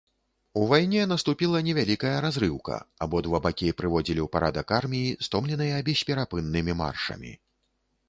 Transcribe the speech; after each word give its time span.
У 0.59 0.61
вайне 0.69 1.03
наступіла 1.11 1.61
невялікая 1.67 2.15
разрыўка, 2.25 2.79
абодва 3.07 3.43
бакі 3.45 3.71
прыводзілі 3.83 4.21
ў 4.27 4.37
парадак 4.39 4.67
арміі, 4.81 5.15
стомленыя 5.29 5.87
бесперапыннымі 5.91 6.73
маршамі. 6.85 7.41